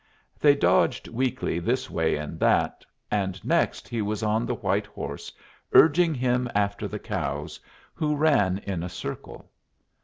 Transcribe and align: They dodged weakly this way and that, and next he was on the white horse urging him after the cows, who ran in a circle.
They 0.39 0.55
dodged 0.55 1.09
weakly 1.09 1.59
this 1.59 1.87
way 1.87 2.15
and 2.15 2.39
that, 2.39 2.83
and 3.11 3.39
next 3.45 3.87
he 3.87 4.01
was 4.01 4.23
on 4.23 4.47
the 4.47 4.55
white 4.55 4.87
horse 4.87 5.31
urging 5.73 6.15
him 6.15 6.49
after 6.55 6.87
the 6.87 6.97
cows, 6.97 7.59
who 7.93 8.15
ran 8.15 8.57
in 8.65 8.81
a 8.81 8.89
circle. 8.89 9.51